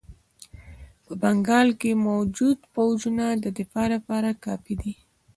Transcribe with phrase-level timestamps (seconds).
[1.05, 4.93] په بنګال کې موجود پوځونه د دفاع لپاره کافي دي.